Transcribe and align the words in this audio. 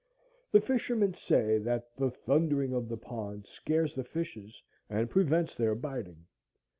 The 0.51 0.61
fishermen 0.61 1.13
say 1.13 1.59
that 1.59 1.95
the 1.95 2.09
"thundering 2.09 2.73
of 2.73 2.89
the 2.89 2.97
pond" 2.97 3.45
scares 3.45 3.93
the 3.93 4.03
fishes 4.03 4.63
and 4.89 5.11
prevents 5.11 5.53
their 5.53 5.75
biting. 5.75 6.25